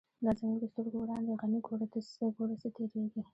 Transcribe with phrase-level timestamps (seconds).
[0.23, 1.85] دا زمونږ د سترگو وړاندی «غنی» گوره
[2.61, 3.21] څه تیریږی